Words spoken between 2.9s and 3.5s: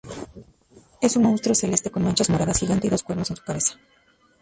cuernos en su